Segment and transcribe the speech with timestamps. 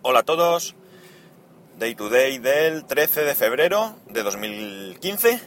[0.00, 0.76] Hola a todos.
[1.76, 5.40] Day to day del 13 de febrero de 2015.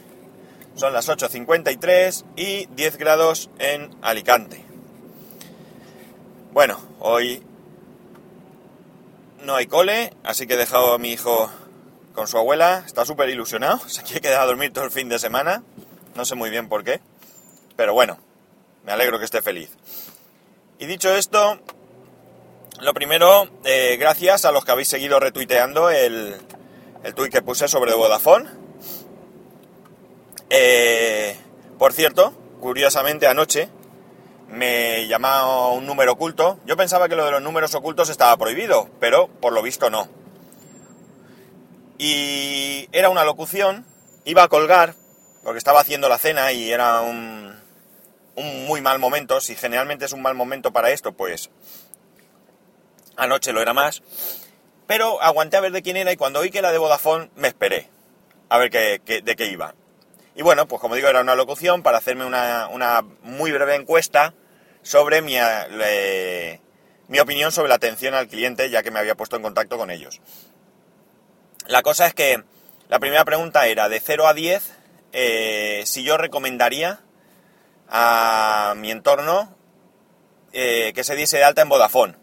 [0.74, 4.62] Son las 8.53 y 10 grados en Alicante.
[6.52, 7.42] Bueno, hoy
[9.42, 11.50] no hay cole, así que he dejado a mi hijo
[12.14, 12.82] con su abuela.
[12.84, 13.78] Está súper ilusionado.
[13.88, 15.62] Se quiere quedar a dormir todo el fin de semana.
[16.14, 17.00] No sé muy bien por qué.
[17.74, 18.18] Pero bueno,
[18.84, 19.70] me alegro que esté feliz.
[20.78, 21.58] Y dicho esto,
[22.82, 26.36] lo primero, eh, gracias a los que habéis seguido retuiteando el,
[27.04, 28.50] el tuit que puse sobre Vodafone.
[30.50, 31.36] Eh,
[31.78, 33.68] por cierto, curiosamente anoche
[34.48, 36.58] me llamaba un número oculto.
[36.66, 40.08] Yo pensaba que lo de los números ocultos estaba prohibido, pero por lo visto no.
[41.98, 43.86] Y era una locución,
[44.24, 44.96] iba a colgar,
[45.44, 47.54] porque estaba haciendo la cena y era un,
[48.34, 49.40] un muy mal momento.
[49.40, 51.48] Si generalmente es un mal momento para esto, pues
[53.16, 54.02] Anoche lo era más.
[54.86, 57.48] Pero aguanté a ver de quién era y cuando oí que era de Vodafone me
[57.48, 57.88] esperé
[58.48, 59.74] a ver qué, de qué iba.
[60.34, 64.34] Y bueno, pues como digo, era una locución para hacerme una, muy breve encuesta
[64.82, 65.36] sobre mi,
[67.08, 69.90] mi opinión sobre la atención al cliente, ya que me había puesto en contacto con
[69.90, 70.20] ellos.
[71.66, 72.42] La cosa es que
[72.88, 74.72] la primera pregunta era de 0 a 10
[75.12, 77.00] eh, si yo recomendaría
[77.88, 79.56] a mi entorno
[80.52, 82.21] eh, que se diese de alta en Vodafone.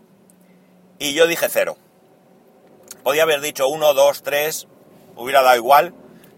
[0.99, 1.77] Y yo dije cero.
[3.03, 4.67] Podía haber dicho uno, dos, tres,
[5.15, 5.93] hubiera dado igual,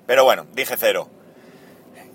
[0.06, 1.10] pero bueno, dije cero.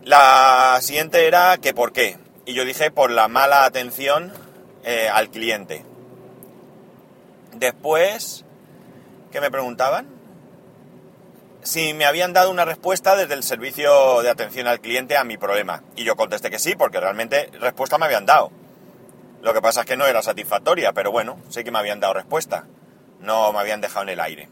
[0.05, 2.17] La siguiente era que por qué.
[2.45, 4.33] Y yo dije por la mala atención
[4.85, 5.85] eh, al cliente.
[7.55, 8.45] Después,
[9.33, 10.07] ¿qué me preguntaban?
[11.65, 15.37] Si me habían dado una respuesta desde el servicio de atención al cliente a mi
[15.37, 15.83] problema.
[15.97, 18.53] Y yo contesté que sí, porque realmente respuesta me habían dado.
[19.47, 22.15] Lo que pasa es que no era satisfactoria, pero bueno, sí que me habían dado
[22.15, 22.65] respuesta.
[23.21, 24.49] No me habían dejado en el aire.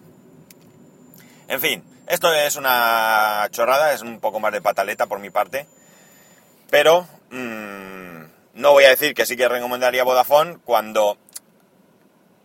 [1.48, 5.66] En fin, esto es una chorrada, es un poco más de pataleta por mi parte.
[6.70, 8.22] Pero mmm,
[8.54, 11.18] no voy a decir que sí que recomendaría Vodafone cuando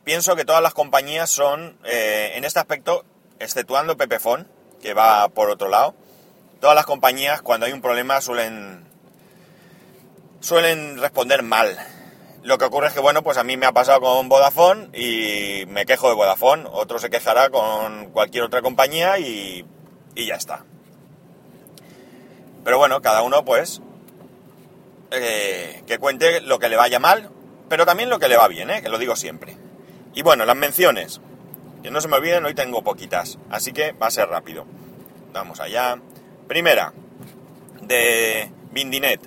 [0.03, 3.05] pienso que todas las compañías son, eh, en este aspecto,
[3.37, 4.45] exceptuando Pepefone,
[4.81, 5.93] que va por otro lado,
[6.59, 8.87] todas las compañías cuando hay un problema suelen,
[10.39, 11.77] suelen responder mal
[12.43, 15.65] lo que ocurre es que, bueno, pues a mí me ha pasado con Vodafone y
[15.67, 16.65] me quejo de Vodafone.
[16.71, 19.65] Otro se quejará con cualquier otra compañía y,
[20.15, 20.65] y ya está.
[22.63, 23.81] Pero bueno, cada uno, pues,
[25.11, 27.29] eh, que cuente lo que le vaya mal,
[27.67, 28.81] pero también lo que le va bien, ¿eh?
[28.81, 29.57] que lo digo siempre.
[30.13, 31.21] Y bueno, las menciones.
[31.81, 34.65] Que no se me olviden, hoy tengo poquitas, así que va a ser rápido.
[35.31, 35.97] Vamos allá.
[36.47, 36.93] Primera,
[37.81, 39.21] de Bindinet.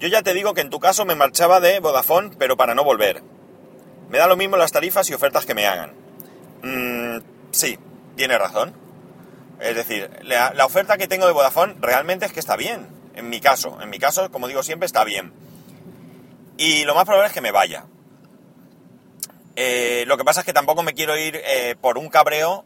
[0.00, 2.84] Yo ya te digo que en tu caso me marchaba de Vodafone, pero para no
[2.84, 3.22] volver.
[4.08, 5.92] Me da lo mismo las tarifas y ofertas que me hagan.
[6.62, 7.18] Mm,
[7.50, 7.78] sí,
[8.16, 8.74] tiene razón.
[9.60, 12.88] Es decir, la, oferta que tengo de Vodafone realmente es que está bien.
[13.14, 15.34] En mi caso, en mi caso, como digo siempre, está bien.
[16.56, 17.84] Y lo más probable es que me vaya.
[19.54, 22.64] Eh, lo que pasa es que tampoco me quiero ir eh, por un cabreo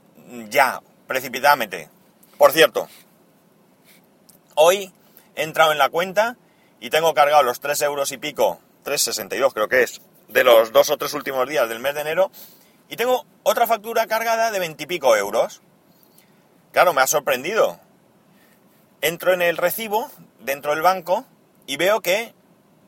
[0.51, 1.89] ya, precipitadamente.
[2.39, 2.89] Por cierto,
[4.55, 4.93] hoy
[5.35, 6.37] he entrado en la cuenta
[6.85, 10.91] y tengo cargado los 3 euros y pico, 3,62 creo que es, de los dos
[10.91, 12.31] o tres últimos días del mes de enero,
[12.91, 15.63] y tengo otra factura cargada de 20 y pico euros.
[16.73, 17.81] Claro, me ha sorprendido.
[19.01, 21.25] Entro en el recibo, dentro del banco,
[21.67, 22.35] y veo que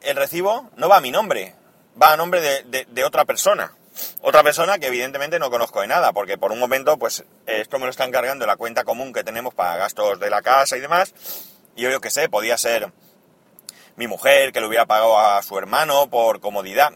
[0.02, 1.54] el recibo no va a mi nombre,
[2.00, 3.72] va a nombre de, otra persona.
[4.20, 7.86] Otra persona que evidentemente no conozco de nada, porque por un momento, pues esto me
[7.86, 10.80] lo están cargando en la cuenta común que tenemos para gastos de la casa y
[10.80, 11.14] demás.
[11.76, 12.92] Y yo, yo qué sé, podía ser
[13.96, 16.92] mi mujer, que le hubiera pagado a su hermano por comodidad.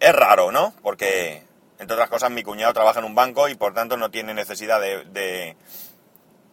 [0.00, 0.74] Es raro, ¿no?
[0.82, 1.42] Porque,
[1.78, 4.80] entre otras cosas, mi cuñado trabaja en un banco y por tanto no tiene necesidad
[4.80, 5.56] de,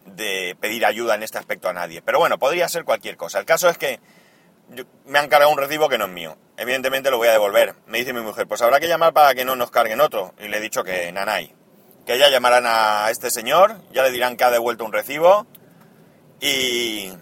[0.04, 2.02] de, pedir ayuda en este aspecto a nadie.
[2.02, 3.38] Pero bueno, podría ser cualquier cosa.
[3.38, 4.00] El caso es que
[5.06, 6.36] me han cargado un recibo que no es mío.
[6.58, 7.74] Evidentemente lo voy a devolver.
[7.86, 10.34] Me dice mi mujer, pues habrá que llamar para que no nos carguen otro.
[10.38, 11.54] Y le he dicho que nanay.
[12.04, 15.46] Que ya llamarán a este señor, ya le dirán que ha devuelto un recibo
[16.40, 17.12] y,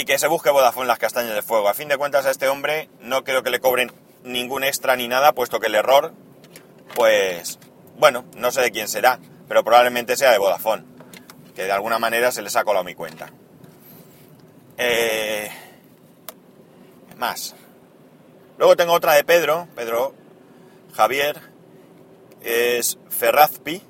[0.00, 1.68] y que se busque Vodafone las castañas de fuego.
[1.68, 3.92] A fin de cuentas a este hombre no creo que le cobren
[4.24, 6.14] ningún extra ni nada, puesto que el error,
[6.94, 7.58] pues,
[7.98, 10.84] bueno, no sé de quién será, pero probablemente sea de Vodafone,
[11.54, 13.30] que de alguna manera se les ha colado mi cuenta.
[14.78, 15.50] Eh,
[17.18, 17.54] más.
[18.56, 20.14] Luego tengo otra de Pedro, Pedro
[20.94, 21.42] Javier,
[22.40, 23.82] es Ferrazpi,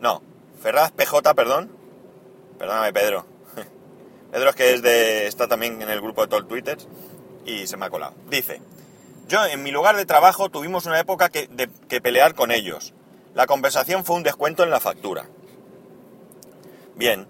[0.00, 0.22] no,
[0.62, 1.76] Ferraz PJ, perdón.
[2.58, 3.37] Perdóname, Pedro.
[4.30, 6.78] Pedro es que es de, está también en el grupo de todo el Twitter
[7.46, 8.14] y se me ha colado.
[8.28, 8.60] Dice,
[9.26, 12.94] yo en mi lugar de trabajo tuvimos una época que, de, que pelear con ellos.
[13.34, 15.26] la compensación fue un descuento en la factura.
[16.96, 17.28] Bien,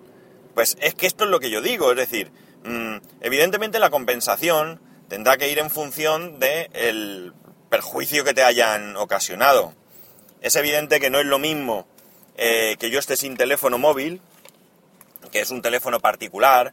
[0.55, 2.33] pues es que esto es lo que yo digo, es decir,
[2.65, 7.35] mm, evidentemente la compensación tendrá que ir en función del
[7.69, 9.75] perjuicio que te hayan ocasionado.
[10.41, 11.87] Es evidente que no es lo mismo
[12.37, 14.21] eh, que yo esté sin teléfono móvil,
[15.31, 16.73] que es un teléfono particular,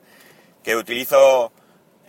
[0.65, 1.51] que utilizo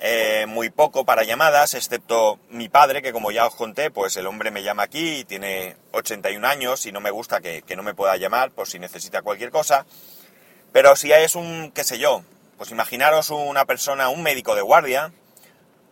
[0.00, 4.26] eh, muy poco para llamadas, excepto mi padre, que como ya os conté, pues el
[4.26, 7.92] hombre me llama aquí tiene 81 años y no me gusta que, que no me
[7.92, 9.84] pueda llamar por si necesita cualquier cosa.
[10.72, 12.22] Pero si es un, qué sé yo,
[12.56, 15.12] pues imaginaros una persona, un médico de guardia,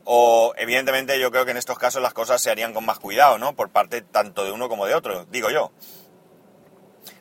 [0.05, 3.37] o evidentemente yo creo que en estos casos las cosas se harían con más cuidado,
[3.37, 3.55] ¿no?
[3.55, 5.70] Por parte tanto de uno como de otro, digo yo.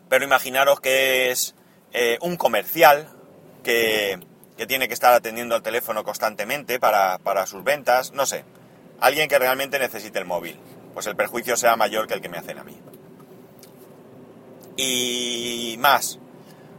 [0.08, 1.54] Pero imaginaros que es
[1.92, 3.10] eh, un comercial
[3.64, 4.20] que,
[4.58, 8.46] que, tiene que estar atendiendo al teléfono constantemente para, para sus ventas, no sé.
[9.00, 10.60] Alguien que realmente necesite el móvil.
[10.94, 12.80] Pues el perjuicio sea mayor que el que me hacen a mí.
[14.78, 16.20] Y más.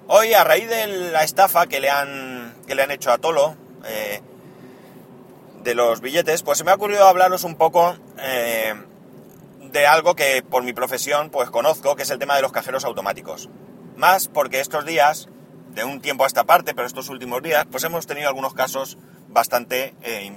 [0.07, 3.57] Hoy, a raíz de la estafa que le han, que le han hecho a Tolo,
[3.87, 4.21] eh,
[5.63, 8.75] de los billetes, pues se me ha ocurrido hablaros un poco eh,
[9.73, 12.85] de algo que por mi profesión pues conozco, que es el tema de los cajeros
[12.85, 13.49] automáticos.
[13.97, 15.29] Más porque estos días,
[15.75, 18.97] de un tiempo a esta parte, pero estos últimos días, pues hemos tenido algunos casos
[19.29, 20.33] bastante eh,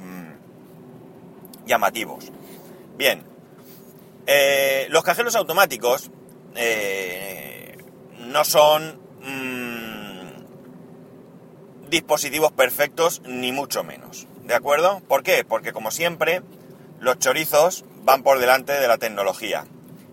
[1.65, 2.31] llamativos.
[2.97, 3.23] Bien,
[4.25, 6.11] eh, los cajeros automáticos
[8.19, 10.17] no son mm,
[11.89, 14.27] dispositivos perfectos, ni mucho menos.
[14.43, 15.01] ¿De acuerdo?
[15.07, 15.43] ¿Por qué?
[15.43, 16.41] Porque como siempre,
[16.99, 19.65] los chorizos van por delante de la tecnología.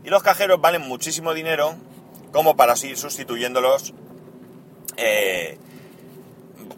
[0.05, 1.77] Y los cajeros valen muchísimo dinero
[2.33, 3.95] como para ir sustituyéndolos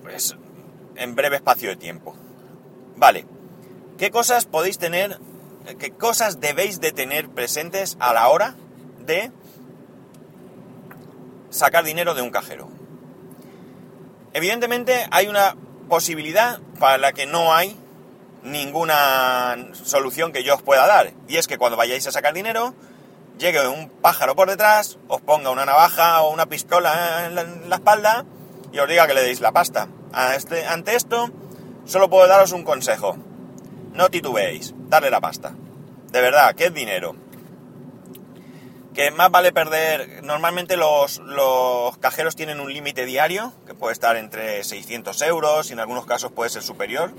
[0.02, 0.36] pues,
[0.96, 2.16] en breve espacio de tiempo.
[2.96, 3.26] Vale.
[3.98, 5.18] ¿Qué cosas podéis tener,
[5.78, 8.54] qué cosas debéis de tener presentes a la hora
[9.06, 9.30] de
[11.50, 12.68] sacar dinero de un cajero?
[14.34, 15.56] Evidentemente hay una
[15.88, 17.76] posibilidad para la que no hay
[18.42, 21.12] ninguna solución que yo os pueda dar.
[21.28, 22.74] Y es que cuando vayáis a sacar dinero,
[23.38, 27.34] llegue un pájaro por detrás, os ponga una navaja o una pistola en
[27.68, 28.24] la, espalda
[28.72, 29.88] y os diga que le deis la pasta.
[30.34, 31.30] Este, ante esto,
[31.84, 33.16] solo puedo daros un consejo.
[33.92, 35.54] No titubeéis, darle la pasta.
[36.10, 37.16] De verdad, que es dinero
[38.96, 41.20] que más vale perder, normalmente los,
[42.00, 46.32] cajeros tienen un límite diario, que puede estar entre 600 euros y en algunos casos
[46.32, 47.12] puede ser superior,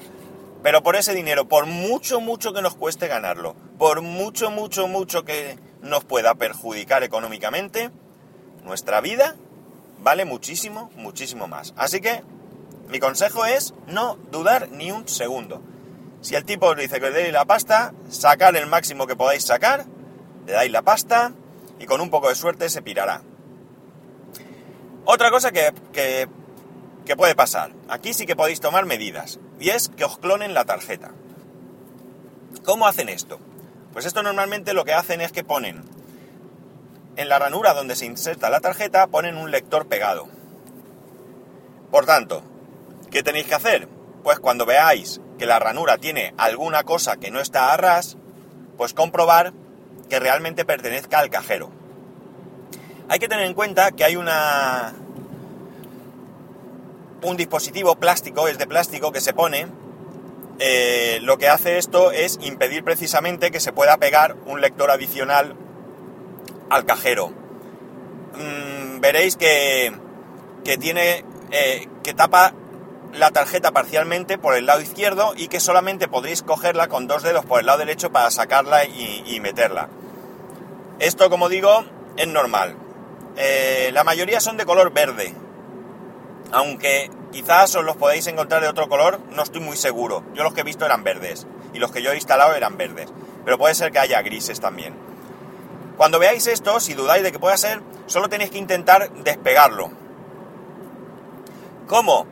[0.64, 5.24] pero por ese dinero, por mucho, mucho que nos cueste ganarlo, por mucho, mucho, mucho
[5.24, 7.92] que nos pueda perjudicar económicamente,
[8.64, 9.36] nuestra vida
[10.00, 11.74] vale muchísimo, muchísimo más.
[11.78, 12.24] Así que
[12.90, 15.62] mi consejo es no dudar ni un segundo.
[16.22, 19.46] Si el tipo os dice que le deis la pasta, sacar el máximo que podáis
[19.46, 19.86] sacar,
[20.46, 21.34] le dais la pasta,
[21.80, 23.22] y con un poco de suerte se pirará.
[25.06, 30.06] Otra cosa que, que, puede pasar, aquí sí que podéis tomar medidas, y es que
[30.06, 31.12] os clonen la tarjeta.
[32.66, 33.40] ¿Cómo hacen esto?
[33.98, 35.82] Pues esto normalmente lo que hacen es que ponen
[37.16, 40.28] en la ranura donde se inserta la tarjeta, ponen un lector pegado.
[41.90, 42.44] Por tanto,
[43.10, 43.88] ¿qué tenéis que hacer?
[44.24, 48.18] Pues cuando veáis que la ranura tiene alguna cosa que no está a ras,
[48.78, 49.54] pues comprobar
[50.12, 51.72] que realmente pertenezca al cajero.
[53.10, 54.94] Hay que tener en cuenta que hay una
[57.24, 59.66] un dispositivo plástico, es de plástico, que se pone.
[60.59, 65.56] Eh, lo que hace esto es impedir precisamente que se pueda pegar un lector adicional
[66.69, 67.30] al cajero.
[68.35, 69.94] Mm, veréis que,
[70.64, 72.54] que tiene eh, que tapa
[73.14, 77.45] la tarjeta parcialmente por el lado izquierdo y que solamente podréis cogerla con dos dedos
[77.45, 79.90] por el lado derecho para sacarla y, meterla.
[80.99, 81.85] Esto, como digo,
[82.18, 82.76] es normal.
[83.37, 85.33] Eh, la mayoría son de color verde,
[86.51, 90.23] aunque quizás os los podéis encontrar de otro color, no estoy muy seguro.
[90.33, 93.11] Yo los que he visto eran verdes y los que yo he instalado eran verdes,
[93.45, 94.95] pero puede ser que haya grises también.
[95.97, 99.92] Cuando veáis esto, si dudáis de que pueda ser, solo tenéis que intentar despegarlo.
[101.87, 102.27] ¿Cómo?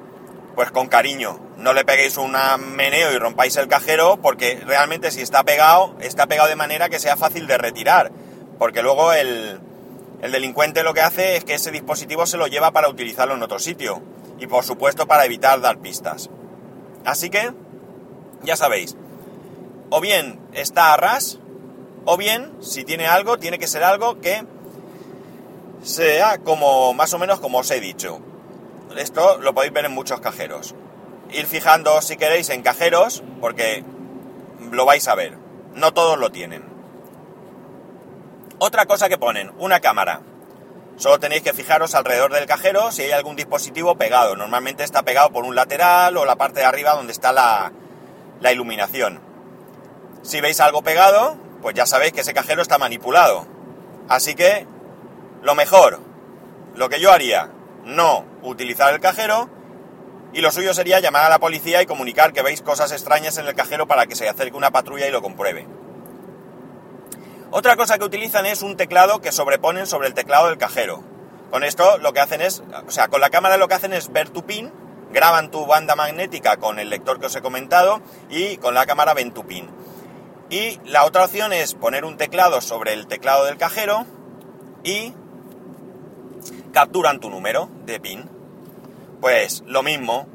[0.55, 1.39] pues con cariño.
[1.57, 2.36] No le peguéis un
[2.75, 7.00] meneo y rompáis el cajero porque realmente si está pegado, está pegado de manera que
[7.00, 8.12] sea fácil de retirar.
[8.57, 9.60] Porque luego el,
[10.25, 13.44] el delincuente lo que hace es que ese dispositivo se lo lleva para utilizarlo en
[13.44, 14.01] otro sitio.
[14.39, 16.32] Y por supuesto para evitar dar pistas.
[17.05, 17.53] Así que,
[18.41, 18.98] ya sabéis,
[19.91, 21.38] o bien está a ras,
[22.05, 24.44] o bien, si tiene algo, tiene que ser algo que
[25.84, 28.20] sea como, más o menos como os he dicho.
[28.98, 30.74] Esto lo podéis ver en muchos cajeros.
[31.34, 33.84] Ir fijando si queréis en cajeros, porque
[34.72, 35.38] lo vais a ver.
[35.75, 36.75] No todos lo tienen.
[38.58, 40.22] Otra cosa que ponen, una cámara.
[40.96, 44.38] Solo tenéis que fijaros alrededor del cajero si hay algún dispositivo pegado.
[44.38, 47.74] Normalmente está pegado por un lateral o la parte de arriba donde está la,
[48.40, 49.20] la iluminación.
[50.22, 53.46] Si veis algo pegado, pues ya sabéis que ese cajero está manipulado.
[54.08, 54.66] Así que,
[55.42, 56.00] lo mejor,
[56.76, 57.52] lo que yo haría,
[57.84, 59.50] no utilizar el cajero
[60.32, 63.48] y lo suyo sería llamar a la policía y comunicar que veis cosas extrañas en
[63.48, 65.68] el cajero para que se acerque una patrulla y lo compruebe.
[67.58, 71.02] Otra cosa que utilizan es un teclado que sobreponen sobre el teclado del cajero.
[71.52, 74.12] Con esto lo que hacen es, o sea, con la cámara lo que hacen es
[74.12, 74.74] ver tu pin,
[75.14, 79.14] graban tu banda magnética con el lector que os he comentado y con la cámara
[79.14, 79.70] ven tu pin.
[80.50, 84.06] Y la otra opción es poner un teclado sobre el teclado del cajero
[84.84, 85.14] y
[86.74, 88.30] capturan tu número de PIN.
[89.22, 90.28] Pues lo mismo,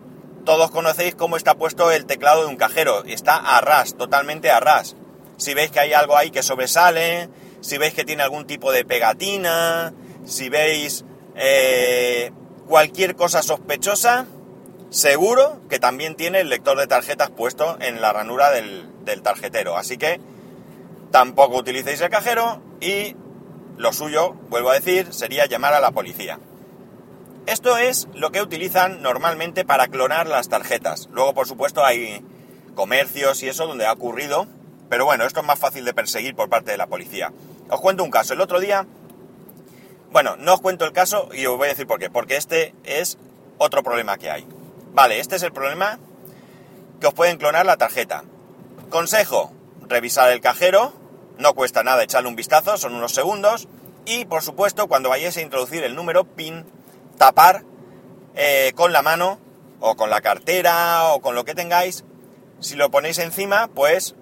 [0.46, 4.58] todos conocéis cómo está puesto el teclado de un cajero, está a ras, totalmente a
[4.58, 4.96] ras.
[5.40, 7.30] Si veis que hay algo ahí que sobresale,
[7.62, 9.94] si veis que tiene algún tipo de pegatina,
[10.26, 12.30] si veis eh,
[12.68, 14.26] cualquier cosa sospechosa,
[14.90, 19.78] seguro que también tiene el lector de tarjetas puesto en la ranura del, del tarjetero.
[19.78, 20.20] Así que
[21.10, 23.16] tampoco utilicéis el cajero y
[23.78, 26.38] lo suyo, vuelvo a decir, sería llamar a la policía.
[27.46, 31.08] Esto es lo que utilizan normalmente para clonar las tarjetas.
[31.10, 32.22] Luego, por supuesto, hay
[32.74, 34.46] comercios y eso donde ha ocurrido,
[34.90, 37.32] pero bueno, esto es más fácil de perseguir por parte de la policía.
[37.70, 38.34] Os cuento un caso.
[38.34, 38.86] El otro día,
[40.10, 42.10] bueno, no os cuento el caso y os voy a decir por qué.
[42.10, 43.16] Porque este es
[43.58, 44.46] otro problema que hay.
[44.92, 46.00] Vale, este es el problema
[47.00, 48.24] que os pueden clonar la tarjeta.
[48.90, 49.52] Consejo,
[49.86, 50.92] revisar el cajero,
[51.38, 53.68] no cuesta nada echarle un vistazo, son unos segundos.
[54.06, 56.66] Y por supuesto, cuando vayáis a introducir el número PIN,
[57.16, 57.62] tapar
[58.34, 59.38] eh, con la mano
[59.78, 62.04] o con la cartera o con lo que tengáis.
[62.58, 64.16] Si lo ponéis encima, pues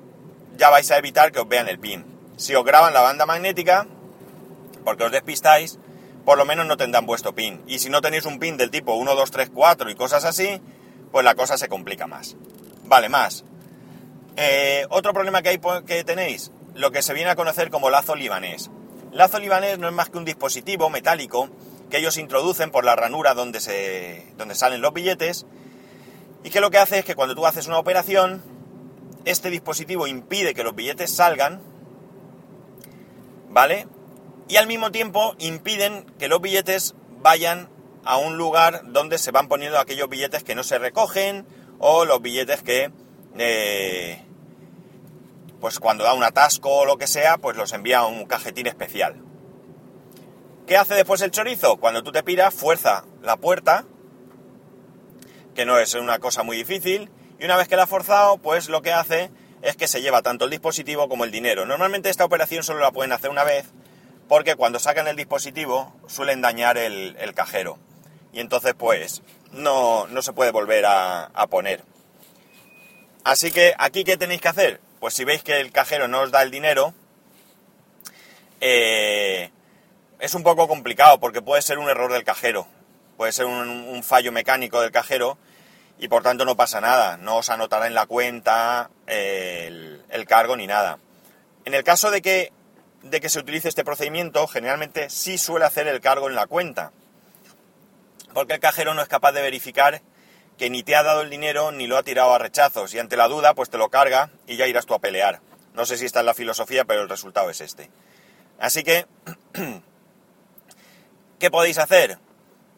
[0.59, 2.05] ya vais a evitar que os vean el PIN.
[2.37, 3.87] Si os graban la banda magnética,
[4.85, 5.79] porque os despistáis,
[6.25, 7.63] por lo menos no tendrán vuestro PIN.
[7.67, 10.61] Y si no tenéis un PIN del tipo 1, 2, 3, 4 y cosas así,
[11.11, 12.37] pues la cosa se complica más.
[12.85, 13.45] Vale, más.
[14.37, 18.15] Eh, otro problema que, hay, que tenéis, lo que se viene a conocer como lazo
[18.15, 18.71] libanés.
[19.13, 21.49] Lazo libanés no es más que un dispositivo metálico
[21.89, 25.47] que ellos introducen por la ranura donde, se, donde salen los billetes
[26.45, 28.43] y que lo que hace es que cuando tú haces una operación,
[29.31, 31.61] este dispositivo impide que los billetes salgan,
[33.51, 33.87] ¿vale?
[34.49, 37.69] Y al mismo tiempo impiden que los billetes vayan
[38.05, 41.47] a un lugar donde se van poniendo aquellos billetes que no se recogen
[41.79, 42.91] o los billetes que
[43.37, 44.25] eh,
[45.61, 48.67] pues cuando da un atasco o lo que sea, pues los envía a un cajetín
[48.67, 49.17] especial.
[50.67, 51.77] ¿Qué hace después el chorizo?
[51.77, 53.85] Cuando tú te piras, fuerza la puerta,
[55.55, 58.69] que no es una cosa muy difícil, y una vez que la ha forzado, pues
[58.69, 59.31] lo que hace
[59.63, 61.67] es que se lleva tanto el dispositivo como el dinero.
[61.67, 63.67] Normalmente esta operación solo la pueden hacer una vez,
[64.29, 67.79] porque cuando sacan el dispositivo suelen dañar el, cajero.
[68.33, 71.83] Y entonces pues no, no se puede volver a, poner.
[73.25, 74.81] Así que aquí, ¿qué tenéis que hacer?
[75.01, 76.93] pues si veis que el cajero no os da el dinero,
[78.61, 79.51] eh,
[80.19, 82.67] es un poco complicado porque puede ser un error del cajero,
[83.17, 85.39] puede ser un, fallo mecánico del cajero
[85.99, 90.57] y por tanto no pasa nada, no os anotará en la cuenta eh, el, cargo
[90.57, 90.99] ni nada.
[91.65, 92.53] En el caso de que,
[93.03, 96.93] de que se utilice este procedimiento, generalmente sí suele hacer el cargo en la cuenta,
[98.33, 100.01] porque el cajero no es capaz de verificar
[100.57, 103.17] que ni te ha dado el dinero ni lo ha tirado a rechazos y ante
[103.17, 105.41] la duda pues te lo carga y ya irás tú a pelear.
[105.75, 107.89] No sé si esta es la filosofía, pero el resultado es este.
[108.59, 109.07] Así que,
[111.39, 112.19] ¿qué podéis hacer?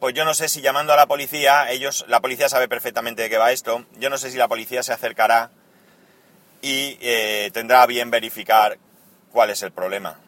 [0.01, 3.31] Pues yo no sé si llamando a la policía, ellos, la policía sabe perfectamente de
[3.31, 5.51] qué va esto, yo no sé si la policía se acercará
[6.63, 8.79] y eh, tendrá bien verificar
[9.31, 10.19] cuál es el problema.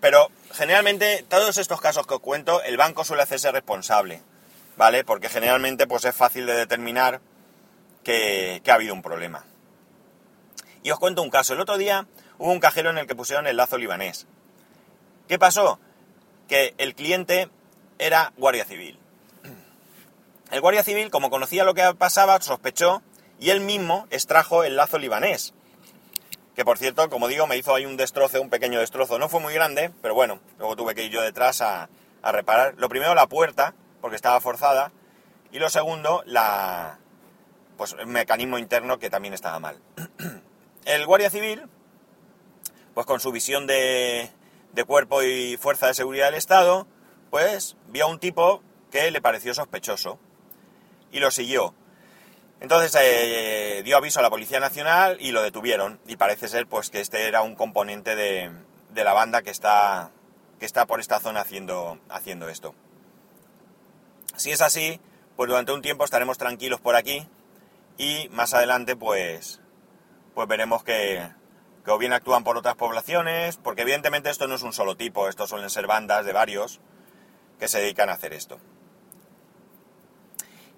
[0.00, 4.22] Pero generalmente, todos estos casos que os cuento, el banco suele hacerse responsable.
[4.76, 5.04] ¿vale?
[5.04, 7.20] Porque generalmente pues es fácil de determinar
[8.04, 9.44] que, ha habido un problema.
[10.82, 11.54] Y os cuento un caso.
[11.54, 12.06] El otro día
[12.38, 14.26] hubo un cajero en el que pusieron el lazo libanés.
[15.26, 15.80] ¿Qué pasó?
[16.48, 17.48] Que el cliente
[17.98, 18.98] era guardia civil.
[20.50, 23.02] El guardia civil, como conocía lo que pasaba, sospechó
[23.38, 25.52] y él mismo extrajo el lazo libanés.
[26.54, 29.18] Que por cierto, como digo, me hizo ahí un destrozo, un pequeño destrozo.
[29.18, 31.90] No fue muy grande, pero bueno, luego tuve que ir yo detrás a,
[32.22, 32.74] a reparar.
[32.78, 34.90] Lo primero, la puerta, porque estaba forzada,
[35.52, 36.98] y lo segundo, la,
[37.76, 39.80] pues, el mecanismo interno que también estaba mal.
[40.84, 41.62] El guardia civil,
[42.94, 44.30] pues con su visión de,
[44.72, 46.86] de cuerpo y fuerza de seguridad del Estado,
[47.30, 50.18] pues vio a un tipo que le pareció sospechoso
[51.12, 51.74] y lo siguió.
[52.60, 56.00] Entonces eh, dio aviso a la Policía Nacional y lo detuvieron.
[56.06, 58.50] Y parece ser pues que este era un componente de,
[58.90, 60.10] de la banda que está
[60.58, 62.74] que está por esta zona haciendo, haciendo esto.
[64.36, 65.00] Si es así,
[65.36, 67.28] pues durante un tiempo estaremos tranquilos por aquí
[67.98, 69.60] y más adelante pues,
[70.34, 71.28] pues veremos que,
[71.84, 75.28] que o bien actúan por otras poblaciones, porque evidentemente esto no es un solo tipo,
[75.28, 76.80] estos suelen ser bandas de varios
[77.58, 78.58] que se dedican a hacer esto.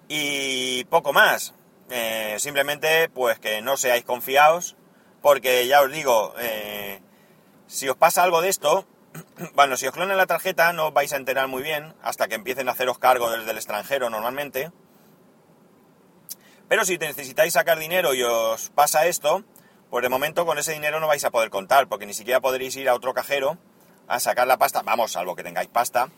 [0.07, 1.53] Y poco más,
[1.89, 4.75] eh, simplemente pues que no seáis confiados,
[5.21, 7.01] porque ya os digo, eh,
[7.67, 8.87] si os pasa algo de esto,
[9.53, 12.35] bueno, si os clonan la tarjeta no os vais a enterar muy bien hasta que
[12.35, 14.71] empiecen a haceros cargo desde el extranjero normalmente.
[16.67, 19.43] Pero si necesitáis sacar dinero y os pasa esto,
[19.89, 22.75] pues de momento con ese dinero no vais a poder contar, porque ni siquiera podréis
[22.75, 23.57] ir a otro cajero
[24.07, 26.09] a sacar la pasta, vamos, salvo que tengáis pasta,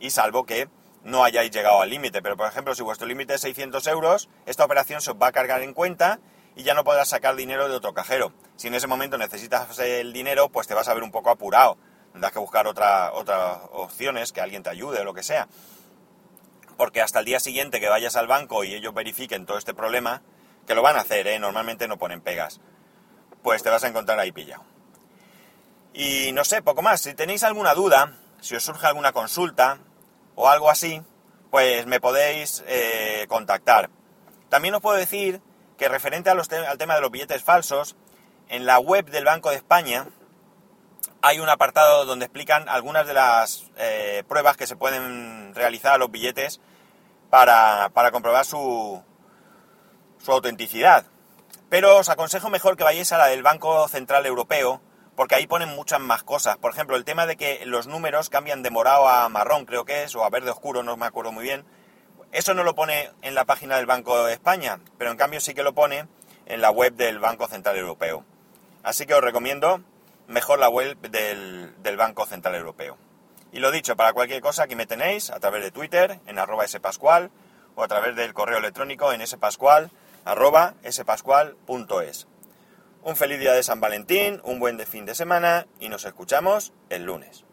[0.00, 0.68] y salvo que
[1.04, 2.22] no hayáis llegado al límite.
[2.22, 5.32] Pero por ejemplo, si vuestro límite es 600 euros, esta operación se os va a
[5.32, 6.18] cargar en cuenta
[6.56, 8.32] y ya no podrás sacar dinero de otro cajero.
[8.56, 11.78] Si en ese momento necesitas el dinero, pues te vas a ver un poco apurado.
[12.12, 15.48] Tendrás que buscar otra, otras opciones, que alguien te ayude o lo que sea.
[16.76, 20.22] Porque hasta el día siguiente que vayas al banco y ellos verifiquen todo este problema,
[20.66, 21.38] que lo van a hacer, ¿eh?
[21.38, 22.60] normalmente no ponen pegas
[23.42, 24.64] pues te vas a encontrar ahí pillado.
[25.92, 27.00] Y no sé, poco más.
[27.00, 29.78] Si tenéis alguna duda, si os surge alguna consulta
[30.40, 31.02] o algo así,
[31.50, 33.90] pues me podéis eh, contactar.
[34.48, 35.42] También os puedo decir
[35.76, 37.96] que referente al tema de los billetes falsos,
[38.48, 40.08] en la web del Banco de España
[41.22, 45.98] hay un apartado donde explican algunas de las eh, pruebas que se pueden realizar a
[45.98, 46.60] los billetes
[47.28, 49.02] para, para comprobar su,
[50.18, 51.04] su autenticidad.
[51.68, 54.80] Pero os aconsejo mejor que vayáis a la del Banco Central Europeo,
[55.20, 56.56] porque ahí ponen muchas más cosas.
[56.56, 60.04] Por ejemplo, el tema de que los números cambian de morado a marrón, creo que
[60.04, 61.62] es, o a verde oscuro, no me acuerdo muy bien.
[62.32, 65.52] Eso no lo pone en la página del Banco de España, pero en cambio sí
[65.52, 66.06] que lo pone
[66.46, 68.24] en la web del Banco Central Europeo.
[68.82, 69.82] Así que os recomiendo
[70.26, 72.96] mejor la web del, Banco Central Europeo.
[73.52, 76.66] Y lo dicho, para cualquier cosa aquí me tenéis a través de Twitter en arroba
[76.66, 77.30] spascual
[77.74, 79.90] o a través del correo electrónico en spascual
[80.24, 82.26] arroba spascual.es.
[83.02, 87.04] Un feliz día de San Valentín, un buen fin de semana y nos escuchamos el
[87.04, 87.46] lunes.